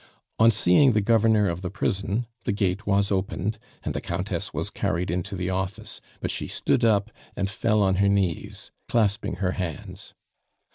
On 0.39 0.49
seeing 0.49 0.93
the 0.93 0.99
Governor 1.01 1.47
of 1.47 1.61
the 1.61 1.69
prison, 1.69 2.25
the 2.43 2.51
gate 2.51 2.87
was 2.87 3.11
opened, 3.11 3.59
and 3.83 3.93
the 3.93 4.01
Countess 4.01 4.51
was 4.51 4.71
carried 4.71 5.11
into 5.11 5.35
the 5.35 5.51
office, 5.51 6.01
but 6.21 6.31
she 6.31 6.47
stood 6.47 6.83
up 6.83 7.11
and 7.35 7.47
fell 7.47 7.83
on 7.83 7.97
her 7.97 8.09
knees, 8.09 8.71
clasping 8.87 9.35
her 9.35 9.51
hands. 9.51 10.15